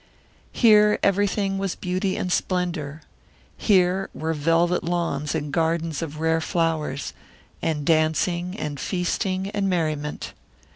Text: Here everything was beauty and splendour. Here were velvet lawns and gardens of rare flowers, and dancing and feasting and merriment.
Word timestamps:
Here 0.51 0.97
everything 1.03 1.59
was 1.59 1.75
beauty 1.75 2.15
and 2.17 2.31
splendour. 2.31 3.03
Here 3.55 4.09
were 4.15 4.33
velvet 4.33 4.83
lawns 4.83 5.35
and 5.35 5.53
gardens 5.53 6.01
of 6.01 6.19
rare 6.19 6.41
flowers, 6.41 7.13
and 7.61 7.85
dancing 7.85 8.57
and 8.59 8.79
feasting 8.79 9.51
and 9.51 9.69
merriment. 9.69 10.33